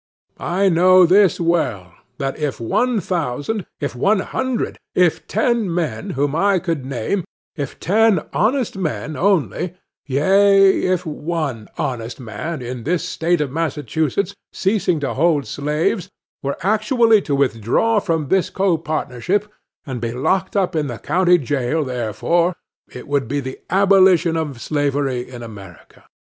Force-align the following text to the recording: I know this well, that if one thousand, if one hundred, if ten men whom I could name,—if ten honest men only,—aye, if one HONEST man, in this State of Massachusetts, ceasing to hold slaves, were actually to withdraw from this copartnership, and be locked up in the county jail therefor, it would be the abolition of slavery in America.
I 0.39 0.67
know 0.67 1.05
this 1.05 1.39
well, 1.39 1.93
that 2.17 2.35
if 2.39 2.59
one 2.59 2.99
thousand, 2.99 3.67
if 3.79 3.95
one 3.95 4.17
hundred, 4.21 4.79
if 4.95 5.27
ten 5.27 5.71
men 5.71 6.09
whom 6.17 6.35
I 6.35 6.57
could 6.57 6.83
name,—if 6.83 7.79
ten 7.79 8.19
honest 8.33 8.75
men 8.75 9.15
only,—aye, 9.15 10.17
if 10.17 11.05
one 11.05 11.67
HONEST 11.77 12.19
man, 12.19 12.63
in 12.63 12.83
this 12.83 13.07
State 13.07 13.41
of 13.41 13.51
Massachusetts, 13.51 14.33
ceasing 14.51 14.99
to 15.01 15.13
hold 15.13 15.45
slaves, 15.45 16.09
were 16.41 16.57
actually 16.63 17.21
to 17.21 17.35
withdraw 17.35 17.99
from 17.99 18.29
this 18.29 18.49
copartnership, 18.49 19.47
and 19.85 20.01
be 20.01 20.13
locked 20.13 20.57
up 20.57 20.75
in 20.75 20.87
the 20.87 20.97
county 20.97 21.37
jail 21.37 21.85
therefor, 21.85 22.55
it 22.91 23.07
would 23.07 23.27
be 23.27 23.39
the 23.39 23.59
abolition 23.69 24.35
of 24.35 24.59
slavery 24.59 25.29
in 25.29 25.43
America. 25.43 26.05